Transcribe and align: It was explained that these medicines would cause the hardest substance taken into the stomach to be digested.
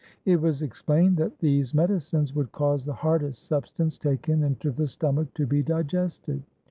It 0.25 0.41
was 0.41 0.63
explained 0.63 1.17
that 1.17 1.37
these 1.37 1.75
medicines 1.75 2.33
would 2.33 2.51
cause 2.51 2.85
the 2.85 2.93
hardest 2.93 3.45
substance 3.45 3.99
taken 3.99 4.41
into 4.41 4.71
the 4.71 4.87
stomach 4.87 5.31
to 5.35 5.45
be 5.45 5.61
digested. 5.61 6.41